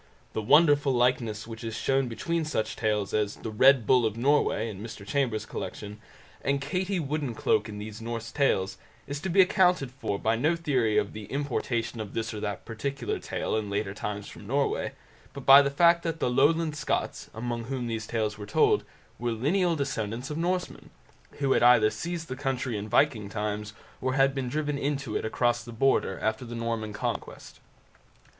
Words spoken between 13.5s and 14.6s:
in later times from